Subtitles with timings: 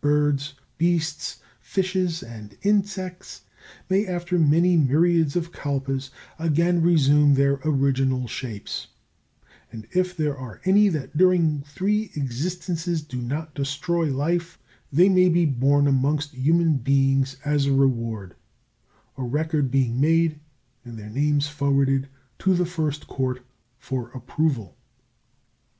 [0.00, 3.42] Birds, beasts, fishes and insects,
[3.88, 8.88] may after many myriads of kalpas again resume their original shapes;
[9.70, 14.58] and if there are any that during three existences do not destroy life,
[14.92, 18.34] they may be born amongst human beings as a reward,
[19.16, 20.40] a record being made
[20.84, 22.08] and their names forwarded
[22.40, 23.40] to the First Court
[23.78, 24.76] for approval.